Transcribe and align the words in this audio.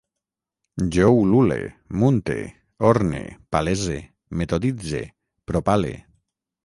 Jo 0.95 1.09
ulule, 1.23 1.57
munte, 2.03 2.37
orne, 2.91 3.21
palese, 3.57 3.99
metoditze, 4.41 5.07
propale 5.53 5.93